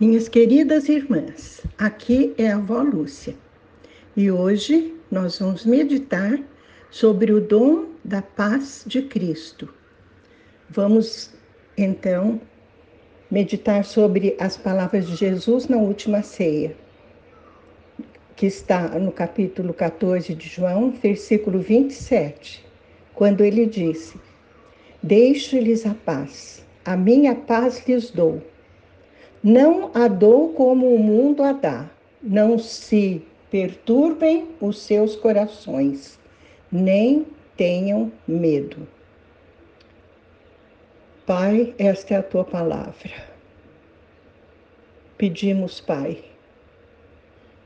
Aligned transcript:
Minhas 0.00 0.30
queridas 0.30 0.88
irmãs, 0.88 1.60
aqui 1.76 2.32
é 2.38 2.50
a 2.50 2.56
avó 2.56 2.80
Lúcia 2.80 3.34
e 4.16 4.30
hoje 4.30 4.94
nós 5.10 5.38
vamos 5.38 5.66
meditar 5.66 6.40
sobre 6.90 7.30
o 7.34 7.38
dom 7.38 7.84
da 8.02 8.22
paz 8.22 8.82
de 8.86 9.02
Cristo. 9.02 9.68
Vamos 10.70 11.34
então 11.76 12.40
meditar 13.30 13.84
sobre 13.84 14.34
as 14.40 14.56
palavras 14.56 15.06
de 15.06 15.16
Jesus 15.16 15.68
na 15.68 15.76
última 15.76 16.22
ceia, 16.22 16.74
que 18.34 18.46
está 18.46 18.98
no 18.98 19.12
capítulo 19.12 19.74
14 19.74 20.34
de 20.34 20.48
João, 20.48 20.92
versículo 20.92 21.58
27, 21.58 22.64
quando 23.12 23.44
ele 23.44 23.66
disse: 23.66 24.18
Deixo-lhes 25.02 25.84
a 25.84 25.92
paz, 25.92 26.64
a 26.86 26.96
minha 26.96 27.34
paz 27.34 27.86
lhes 27.86 28.10
dou. 28.10 28.42
Não 29.42 29.90
a 29.94 30.06
dou 30.06 30.52
como 30.52 30.94
o 30.94 30.98
mundo 30.98 31.42
a 31.42 31.52
dá. 31.52 31.88
Não 32.22 32.58
se 32.58 33.22
perturbem 33.50 34.48
os 34.60 34.78
seus 34.80 35.16
corações, 35.16 36.18
nem 36.70 37.26
tenham 37.56 38.12
medo. 38.28 38.86
Pai, 41.24 41.74
esta 41.78 42.14
é 42.14 42.16
a 42.18 42.22
tua 42.22 42.44
palavra. 42.44 43.12
Pedimos, 45.16 45.80
Pai, 45.80 46.22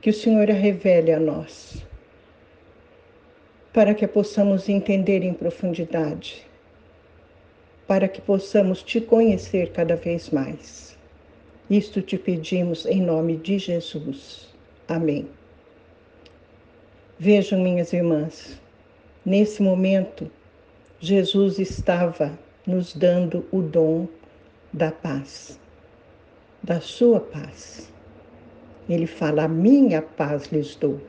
que 0.01 0.09
o 0.09 0.13
Senhor 0.13 0.49
a 0.49 0.53
revele 0.53 1.11
a 1.11 1.19
nós, 1.19 1.83
para 3.73 3.93
que 3.93 4.05
a 4.05 4.07
possamos 4.07 4.69
entender 4.69 5.23
em 5.23 5.33
profundidade, 5.33 6.45
para 7.87 8.07
que 8.07 8.21
possamos 8.21 8.81
te 8.81 9.01
conhecer 9.01 9.71
cada 9.71 9.95
vez 9.95 10.29
mais. 10.29 10.94
Isto 11.69 11.99
te 11.99 12.15
pedimos 12.15 12.85
em 12.85 13.01
nome 13.01 13.37
de 13.37 13.57
Jesus. 13.57 14.53
Amém. 14.87 15.27
Vejam, 17.17 17.59
minhas 17.59 17.91
irmãs, 17.91 18.61
nesse 19.25 19.63
momento, 19.63 20.29
Jesus 20.99 21.57
estava 21.57 22.37
nos 22.67 22.93
dando 22.93 23.47
o 23.51 23.63
dom 23.63 24.07
da 24.71 24.91
paz, 24.91 25.59
da 26.61 26.79
sua 26.79 27.19
paz. 27.19 27.91
Ele 28.87 29.07
fala: 29.07 29.47
minha 29.47 30.03
paz 30.03 30.51
lhes 30.51 30.75
dou. 30.75 31.01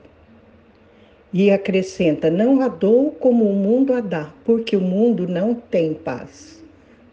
E 1.34 1.50
acrescenta: 1.50 2.30
Não 2.30 2.62
a 2.62 2.68
dou 2.68 3.10
como 3.10 3.44
o 3.44 3.52
mundo 3.54 3.92
a 3.92 4.00
dá, 4.00 4.32
porque 4.42 4.74
o 4.74 4.80
mundo 4.80 5.28
não 5.28 5.54
tem 5.54 5.92
paz, 5.92 6.64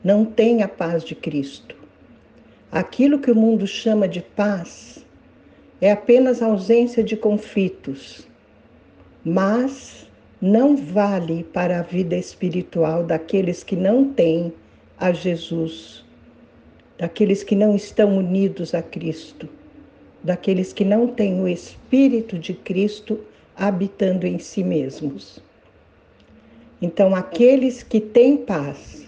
não 0.02 0.24
tem 0.24 0.64
a 0.64 0.68
paz 0.70 1.04
de 1.04 1.14
Cristo. 1.14 1.83
Aquilo 2.74 3.20
que 3.20 3.30
o 3.30 3.36
mundo 3.36 3.68
chama 3.68 4.08
de 4.08 4.20
paz 4.20 5.06
é 5.80 5.92
apenas 5.92 6.42
ausência 6.42 7.04
de 7.04 7.16
conflitos, 7.16 8.28
mas 9.24 10.10
não 10.42 10.76
vale 10.76 11.44
para 11.44 11.78
a 11.78 11.84
vida 11.84 12.18
espiritual 12.18 13.04
daqueles 13.04 13.64
que 13.64 13.76
não 13.76 14.12
têm 14.12 14.52
a 14.98 15.14
Jesus, 15.14 16.04
daqueles 16.98 17.44
que 17.44 17.56
não 17.56 17.76
estão 17.76 18.18
unidos 18.18 18.74
a 18.74 18.82
Cristo, 18.82 19.48
daqueles 20.24 20.74
que 20.74 20.84
não 20.84 21.06
têm 21.06 21.40
o 21.40 21.48
Espírito 21.48 22.40
de 22.40 22.56
Cristo 22.56 23.20
habitando 23.56 24.26
em 24.26 24.40
si 24.40 24.64
mesmos. 24.64 25.38
Então, 26.82 27.16
aqueles 27.16 27.84
que 27.84 28.00
têm 28.02 28.36
paz, 28.36 29.08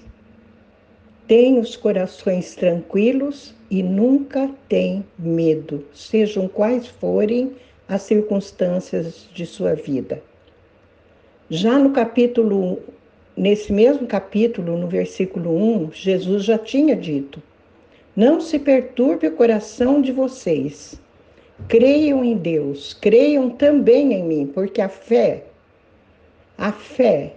têm 1.28 1.60
os 1.60 1.76
corações 1.76 2.56
tranquilos 2.56 3.54
e 3.70 3.82
nunca 3.82 4.50
têm 4.70 5.04
medo, 5.18 5.84
sejam 5.94 6.48
quais 6.48 6.88
forem 6.88 7.54
as 7.88 8.04
circunstâncias 8.04 9.28
de 9.34 9.46
sua 9.46 9.74
vida. 9.74 10.22
Já 11.50 11.78
no 11.78 11.92
capítulo, 11.92 12.80
nesse 13.36 13.72
mesmo 13.72 14.08
capítulo, 14.08 14.78
no 14.78 14.88
versículo 14.88 15.56
1, 15.56 15.92
Jesus 15.94 16.44
já 16.44 16.58
tinha 16.58 16.96
dito: 16.96 17.42
Não 18.16 18.40
se 18.40 18.58
perturbe 18.58 19.28
o 19.28 19.36
coração 19.36 20.02
de 20.02 20.12
vocês. 20.12 21.00
Creiam 21.68 22.24
em 22.24 22.36
Deus, 22.36 22.94
creiam 22.94 23.50
também 23.50 24.14
em 24.14 24.24
mim, 24.24 24.48
porque 24.48 24.82
a 24.82 24.90
fé, 24.90 25.46
a 26.58 26.72
fé 26.72 27.36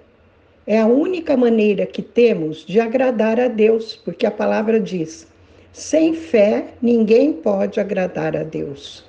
é 0.69 0.79
a 0.79 0.87
única 0.87 1.35
maneira 1.35 1.87
que 1.87 2.03
temos 2.03 2.59
de 2.59 2.79
agradar 2.79 3.41
a 3.41 3.49
Deus, 3.49 3.97
porque 3.97 4.27
a 4.27 4.31
palavra 4.31 4.79
diz: 4.79 5.27
sem 5.73 6.13
fé 6.13 6.75
ninguém 6.83 7.33
pode 7.33 7.81
agradar 7.81 8.37
a 8.37 8.43
Deus. 8.43 9.03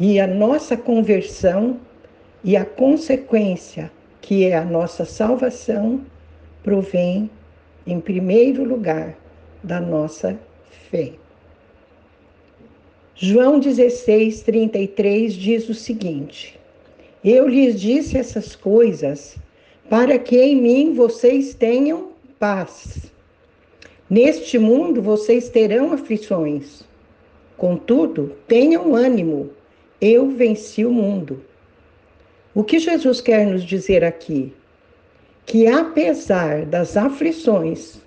E 0.00 0.18
a 0.18 0.26
nossa 0.26 0.74
conversão 0.74 1.78
e 2.42 2.56
a 2.56 2.64
consequência 2.64 3.92
que 4.22 4.46
é 4.46 4.56
a 4.56 4.64
nossa 4.64 5.04
salvação, 5.04 6.00
provém, 6.62 7.28
em 7.86 8.00
primeiro 8.00 8.64
lugar, 8.64 9.14
da 9.62 9.78
nossa 9.78 10.38
fé. 10.90 11.12
João 13.14 13.58
16, 13.60 14.40
33 14.40 15.34
diz 15.34 15.68
o 15.68 15.74
seguinte: 15.74 16.58
Eu 17.22 17.46
lhes 17.46 17.78
disse 17.78 18.16
essas 18.16 18.56
coisas 18.56 19.36
para 19.92 20.18
que 20.18 20.40
em 20.40 20.56
mim 20.56 20.94
vocês 20.94 21.52
tenham 21.52 22.12
paz. 22.38 23.12
Neste 24.08 24.58
mundo 24.58 25.02
vocês 25.02 25.50
terão 25.50 25.92
aflições. 25.92 26.82
Contudo, 27.58 28.32
tenham 28.48 28.94
ânimo, 28.94 29.50
eu 30.00 30.30
venci 30.30 30.82
o 30.86 30.90
mundo. 30.90 31.44
O 32.54 32.64
que 32.64 32.78
Jesus 32.78 33.20
quer 33.20 33.46
nos 33.46 33.62
dizer 33.62 34.02
aqui? 34.02 34.54
Que 35.44 35.66
apesar 35.66 36.64
das 36.64 36.96
aflições 36.96 38.00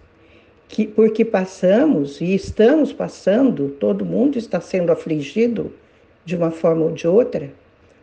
que 0.67 0.87
porque 0.87 1.23
passamos 1.23 2.19
e 2.19 2.33
estamos 2.33 2.91
passando, 2.91 3.69
todo 3.79 4.03
mundo 4.03 4.39
está 4.39 4.59
sendo 4.59 4.91
afligido 4.91 5.71
de 6.25 6.35
uma 6.35 6.49
forma 6.49 6.85
ou 6.85 6.91
de 6.91 7.07
outra, 7.07 7.53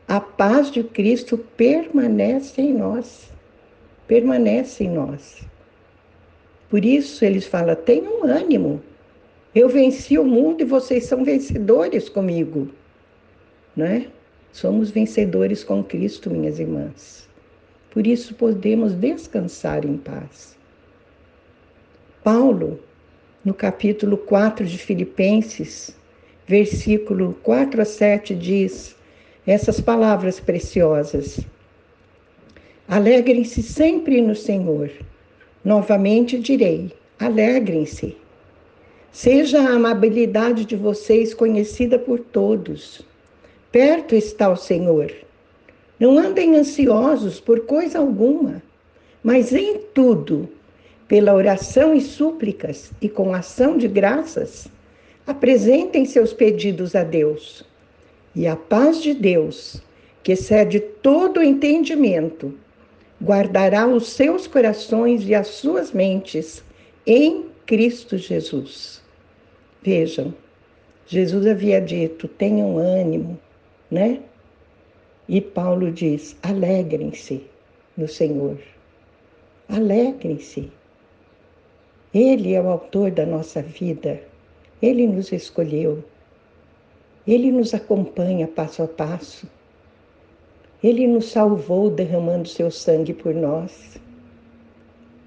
a 0.07 0.21
paz 0.21 0.71
de 0.71 0.85
Cristo 0.85 1.37
permanece 1.57 2.63
em 2.63 2.75
nós. 2.75 3.33
Permanece 4.13 4.85
em 4.85 4.91
nós. 4.91 5.41
Por 6.69 6.85
isso 6.85 7.25
eles 7.25 7.47
falam: 7.47 7.75
tenham 7.75 8.25
ânimo. 8.25 8.83
Eu 9.55 9.71
venci 9.71 10.19
o 10.19 10.25
mundo 10.25 10.61
e 10.61 10.67
vocês 10.67 11.07
são 11.07 11.25
vencedores 11.25 12.11
comigo. 12.11 12.69
Não 13.75 13.87
é? 13.87 14.09
Somos 14.53 14.91
vencedores 14.91 15.65
com 15.65 15.83
Cristo, 15.83 16.29
minhas 16.29 16.59
irmãs. 16.59 17.27
Por 17.91 18.07
isso 18.07 18.35
podemos 18.35 18.93
descansar 18.93 19.83
em 19.87 19.97
paz. 19.97 20.59
Paulo, 22.23 22.81
no 23.43 23.55
capítulo 23.55 24.19
4 24.19 24.67
de 24.67 24.77
Filipenses, 24.77 25.97
versículo 26.47 27.35
4 27.43 27.81
a 27.81 27.85
7, 27.87 28.35
diz 28.35 28.95
essas 29.47 29.81
palavras 29.81 30.39
preciosas: 30.39 31.41
Alegrem-se 32.89 33.63
sempre 33.63 34.21
no 34.21 34.35
Senhor. 34.35 34.91
Novamente 35.65 36.39
direi: 36.39 36.93
alegrem-se. 37.19 38.17
Seja 39.13 39.61
a 39.61 39.75
amabilidade 39.75 40.65
de 40.65 40.75
vocês 40.75 41.33
conhecida 41.33 41.99
por 41.99 42.19
todos. 42.19 43.03
Perto 43.71 44.15
está 44.15 44.51
o 44.51 44.57
Senhor. 44.57 45.13
Não 45.99 46.19
andem 46.19 46.57
ansiosos 46.57 47.39
por 47.39 47.61
coisa 47.61 47.99
alguma, 47.99 48.63
mas 49.23 49.53
em 49.53 49.79
tudo, 49.95 50.49
pela 51.07 51.35
oração 51.35 51.95
e 51.95 52.01
súplicas 52.01 52.91
e 53.01 53.09
com 53.09 53.33
ação 53.33 53.79
de 53.79 53.87
graças, 53.87 54.67
apresentem 55.27 56.05
seus 56.05 56.33
pedidos 56.33 56.97
a 56.97 57.05
Deus. 57.05 57.65
E 58.35 58.47
a 58.47 58.57
paz 58.57 59.01
de 59.01 59.15
Deus, 59.15 59.81
que 60.23 60.33
excede 60.33 60.81
todo 60.81 61.43
entendimento, 61.43 62.53
guardará 63.23 63.87
os 63.87 64.09
seus 64.09 64.47
corações 64.47 65.27
e 65.29 65.35
as 65.35 65.47
suas 65.47 65.93
mentes 65.93 66.63
em 67.07 67.47
Cristo 67.67 68.19
Jesus. 68.19 69.03
Vejam, 69.83 70.35
Jesus 71.07 71.47
havia 71.47 71.81
dito: 71.81 72.27
tenham 72.27 72.79
ânimo, 72.79 73.39
né? 73.91 74.21
E 75.29 75.41
Paulo 75.41 75.93
diz: 75.93 76.37
alegrem-se 76.43 77.45
no 77.97 78.09
Senhor. 78.09 78.59
Alegrem-se. 79.69 80.71
Ele 82.13 82.53
é 82.53 82.61
o 82.61 82.69
autor 82.69 83.11
da 83.11 83.25
nossa 83.25 83.63
vida. 83.63 84.21
Ele 84.83 85.07
nos 85.07 85.33
escolheu. 85.33 86.05
Ele 87.27 87.51
nos 87.53 87.73
acompanha 87.73 88.49
passo 88.49 88.83
a 88.83 88.89
passo. 88.89 89.47
Ele 90.83 91.07
nos 91.07 91.27
salvou 91.27 91.89
derramando 91.89 92.49
seu 92.49 92.69
sangue 92.69 93.13
por 93.13 93.33
nós. 93.33 94.01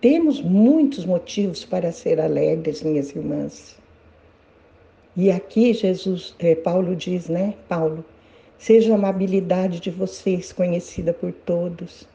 Temos 0.02 0.42
muitos 0.42 1.06
motivos 1.06 1.64
para 1.64 1.94
ser 1.94 2.20
alegres, 2.20 2.84
minhas 2.84 3.16
irmãs. 3.16 3.78
E 5.16 5.32
aqui 5.32 5.74
Jesus, 5.74 6.36
é, 6.40 6.56
Paulo 6.56 6.94
diz, 6.94 7.30
né, 7.30 7.54
Paulo, 7.70 8.04
seja 8.58 8.92
a 8.92 8.96
amabilidade 8.96 9.80
de 9.80 9.90
vocês 9.90 10.52
conhecida 10.52 11.14
por 11.14 11.32
todos, 11.32 12.06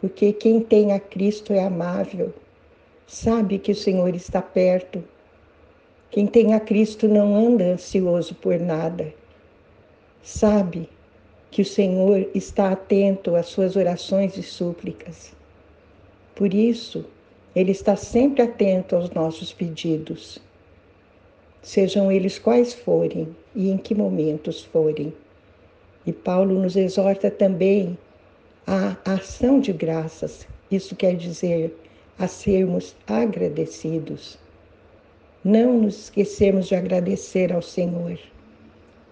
porque 0.00 0.32
quem 0.32 0.60
tem 0.60 0.92
a 0.92 1.00
Cristo 1.00 1.52
é 1.52 1.64
amável, 1.64 2.32
sabe 3.04 3.58
que 3.58 3.72
o 3.72 3.76
Senhor 3.76 4.14
está 4.14 4.40
perto. 4.40 5.02
Quem 6.08 6.24
tem 6.24 6.54
a 6.54 6.60
Cristo 6.60 7.08
não 7.08 7.34
anda 7.34 7.64
ansioso 7.64 8.32
por 8.36 8.60
nada, 8.60 9.12
sabe 10.22 10.88
que 11.50 11.62
o 11.62 11.64
Senhor 11.64 12.28
está 12.34 12.70
atento 12.70 13.34
às 13.34 13.46
suas 13.46 13.74
orações 13.74 14.36
e 14.36 14.42
súplicas. 14.42 15.32
Por 16.34 16.54
isso, 16.54 17.04
Ele 17.54 17.72
está 17.72 17.96
sempre 17.96 18.42
atento 18.42 18.94
aos 18.94 19.10
nossos 19.10 19.52
pedidos, 19.52 20.38
sejam 21.60 22.10
eles 22.10 22.38
quais 22.38 22.72
forem 22.72 23.34
e 23.54 23.68
em 23.70 23.76
que 23.76 23.94
momentos 23.94 24.62
forem. 24.62 25.12
E 26.06 26.12
Paulo 26.12 26.54
nos 26.54 26.76
exorta 26.76 27.30
também 27.30 27.98
à 28.66 28.96
ação 29.04 29.60
de 29.60 29.72
graças, 29.72 30.46
isso 30.70 30.94
quer 30.94 31.16
dizer 31.16 31.76
a 32.18 32.28
sermos 32.28 32.94
agradecidos. 33.06 34.38
Não 35.42 35.78
nos 35.78 36.04
esquecemos 36.04 36.68
de 36.68 36.74
agradecer 36.74 37.52
ao 37.52 37.62
Senhor 37.62 38.18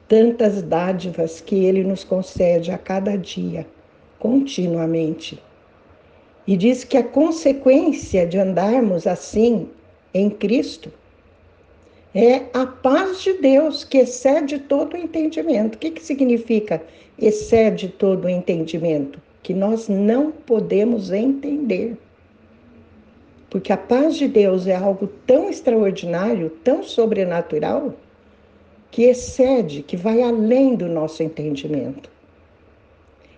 tantas 0.08 0.62
dádivas 0.62 1.40
que 1.40 1.64
Ele 1.64 1.84
nos 1.84 2.02
concede 2.02 2.72
a 2.72 2.78
cada 2.78 3.16
dia, 3.16 3.66
continuamente. 4.18 5.40
E 6.46 6.56
diz 6.56 6.82
que 6.82 6.96
a 6.96 7.02
consequência 7.04 8.26
de 8.26 8.38
andarmos 8.38 9.06
assim 9.06 9.68
em 10.14 10.30
Cristo 10.30 10.90
é 12.14 12.46
a 12.54 12.66
paz 12.66 13.20
de 13.20 13.34
Deus 13.34 13.84
que 13.84 13.98
excede 13.98 14.58
todo 14.58 14.94
o 14.94 14.96
entendimento. 14.96 15.74
O 15.74 15.78
que, 15.78 15.90
que 15.90 16.02
significa 16.02 16.82
excede 17.18 17.88
todo 17.88 18.24
o 18.24 18.28
entendimento? 18.30 19.20
Que 19.42 19.52
nós 19.52 19.88
não 19.88 20.32
podemos 20.32 21.12
entender. 21.12 21.98
Porque 23.50 23.72
a 23.72 23.76
paz 23.76 24.16
de 24.16 24.26
Deus 24.26 24.66
é 24.66 24.74
algo 24.74 25.06
tão 25.26 25.48
extraordinário, 25.50 26.50
tão 26.64 26.82
sobrenatural, 26.82 27.94
que 28.90 29.04
excede, 29.04 29.82
que 29.82 29.96
vai 29.96 30.22
além 30.22 30.74
do 30.74 30.88
nosso 30.88 31.22
entendimento. 31.22 32.10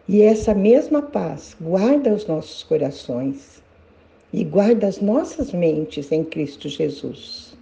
E 0.09 0.23
essa 0.23 0.55
mesma 0.55 1.03
paz 1.03 1.57
guarda 1.61 2.13
os 2.13 2.27
nossos 2.27 2.63
corações 2.63 3.63
e 4.33 4.45
guarda 4.45 4.87
as 4.87 5.01
nossas 5.01 5.53
mentes 5.53 6.11
em 6.13 6.25
Cristo 6.25 6.69
Jesus. 6.69 7.57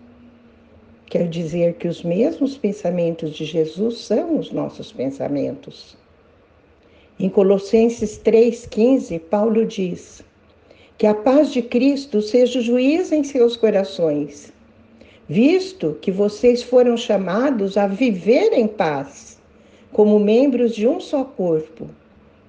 Quer 1.07 1.29
dizer 1.29 1.75
que 1.75 1.89
os 1.89 2.03
mesmos 2.03 2.57
pensamentos 2.57 3.35
de 3.35 3.45
Jesus 3.45 3.99
são 3.99 4.39
os 4.39 4.53
nossos 4.53 4.93
pensamentos. 4.93 5.97
Em 7.19 7.29
Colossenses 7.29 8.21
3,15, 8.23 9.19
Paulo 9.19 9.65
diz: 9.65 10.23
Que 10.99 11.07
a 11.07 11.15
paz 11.15 11.51
de 11.51 11.63
Cristo 11.63 12.21
seja 12.21 12.61
juiz 12.61 13.11
em 13.11 13.25
seus 13.25 13.57
corações 13.57 14.53
visto 15.29 15.99
que 16.01 16.11
vocês 16.11 16.63
foram 16.63 16.97
chamados 16.97 17.77
a 17.77 17.87
viver 17.87 18.53
em 18.53 18.67
paz, 18.67 19.39
como 19.93 20.19
membros 20.19 20.75
de 20.75 20.87
um 20.87 20.99
só 20.99 21.23
corpo, 21.25 21.89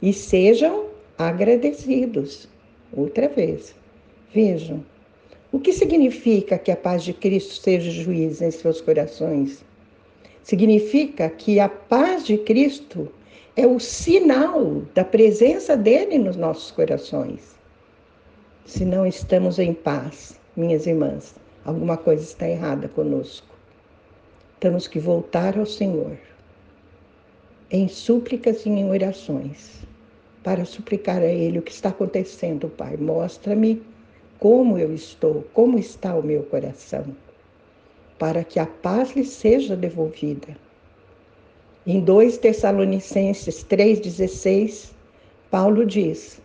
e 0.01 0.13
sejam 0.13 0.85
agradecidos. 1.17 2.47
Outra 2.93 3.27
vez, 3.27 3.75
vejam. 4.33 4.83
O 5.51 5.59
que 5.59 5.73
significa 5.73 6.57
que 6.57 6.71
a 6.71 6.75
paz 6.75 7.03
de 7.03 7.11
Cristo 7.11 7.55
seja 7.55 7.91
juiz 7.91 8.41
em 8.41 8.51
seus 8.51 8.79
corações? 8.79 9.65
Significa 10.43 11.29
que 11.29 11.59
a 11.59 11.67
paz 11.67 12.25
de 12.25 12.37
Cristo 12.37 13.09
é 13.55 13.67
o 13.67 13.79
sinal 13.79 14.83
da 14.95 15.03
presença 15.03 15.75
dele 15.75 16.17
nos 16.17 16.37
nossos 16.37 16.71
corações. 16.71 17.55
Se 18.65 18.85
não 18.85 19.05
estamos 19.05 19.59
em 19.59 19.73
paz, 19.73 20.39
minhas 20.55 20.87
irmãs, 20.87 21.35
alguma 21.69 21.97
coisa 21.97 22.23
está 22.23 22.47
errada 22.47 22.87
conosco. 22.87 23.55
Temos 24.59 24.87
que 24.87 24.99
voltar 24.99 25.57
ao 25.57 25.65
Senhor 25.65 26.17
em 27.71 27.87
súplicas 27.87 28.65
e 28.65 28.69
em 28.69 28.89
orações 28.89 29.79
para 30.43 30.65
suplicar 30.65 31.21
a 31.21 31.27
Ele 31.27 31.59
o 31.59 31.61
que 31.61 31.71
está 31.71 31.89
acontecendo, 31.89 32.67
Pai. 32.69 32.97
Mostra-me 32.97 33.81
como 34.39 34.77
eu 34.77 34.93
estou, 34.93 35.45
como 35.53 35.77
está 35.77 36.15
o 36.15 36.23
meu 36.23 36.43
coração, 36.43 37.05
para 38.17 38.43
que 38.43 38.59
a 38.59 38.65
paz 38.65 39.15
lhe 39.15 39.23
seja 39.23 39.75
devolvida. 39.75 40.57
Em 41.85 42.01
2 42.01 42.37
Tessalonicenses 42.39 43.63
3,16, 43.63 44.91
Paulo 45.51 45.85
diz: 45.85 46.41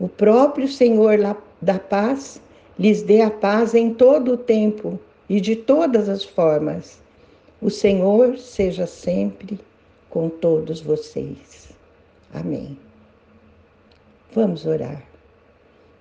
O 0.00 0.08
próprio 0.08 0.68
Senhor 0.68 1.18
da 1.62 1.78
paz 1.78 2.40
lhes 2.78 3.02
dê 3.02 3.20
a 3.20 3.30
paz 3.30 3.74
em 3.74 3.92
todo 3.92 4.32
o 4.32 4.36
tempo 4.36 4.98
e 5.28 5.40
de 5.40 5.56
todas 5.56 6.08
as 6.08 6.24
formas. 6.24 7.00
O 7.60 7.70
Senhor 7.70 8.38
seja 8.38 8.86
sempre 8.86 9.58
com 10.10 10.28
todos 10.28 10.80
vocês. 10.80 11.70
Amém. 12.32 12.76
Vamos 14.32 14.66
orar. 14.66 15.02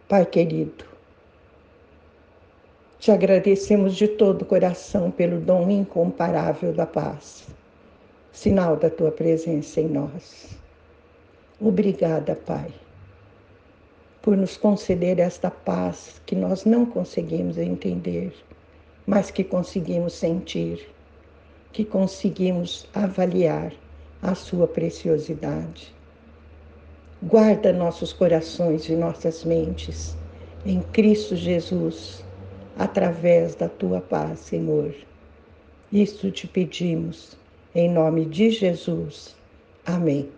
Pai 0.07 0.25
querido, 0.25 0.85
te 2.99 3.11
agradecemos 3.11 3.95
de 3.95 4.07
todo 4.07 4.41
o 4.41 4.45
coração 4.45 5.11
pelo 5.11 5.39
dom 5.39 5.69
incomparável 5.69 6.73
da 6.73 6.85
paz, 6.85 7.47
sinal 8.31 8.75
da 8.75 8.89
tua 8.89 9.11
presença 9.11 9.79
em 9.79 9.87
nós. 9.87 10.57
Obrigada, 11.59 12.35
Pai 12.35 12.71
por 14.23 14.37
nos 14.37 14.55
conceder 14.55 15.19
esta 15.19 15.51
paz 15.51 16.21
que 16.25 16.33
nós 16.33 16.63
não 16.63 16.85
conseguimos 16.85 17.57
entender, 17.57 18.33
mas 19.05 19.29
que 19.29 19.43
conseguimos 19.43 20.13
sentir, 20.13 20.89
que 21.73 21.83
conseguimos 21.83 22.87
avaliar 22.93 23.73
a 24.21 24.33
sua 24.33 24.65
preciosidade. 24.65 25.93
Guarda 27.21 27.73
nossos 27.73 28.13
corações 28.13 28.87
e 28.87 28.95
nossas 28.95 29.43
mentes 29.43 30.15
em 30.65 30.81
Cristo 30.81 31.35
Jesus, 31.35 32.23
através 32.79 33.55
da 33.55 33.67
tua 33.67 33.99
paz, 33.99 34.39
Senhor. 34.39 34.95
Isto 35.91 36.31
te 36.31 36.47
pedimos, 36.47 37.37
em 37.75 37.89
nome 37.89 38.25
de 38.25 38.51
Jesus. 38.51 39.35
Amém. 39.85 40.29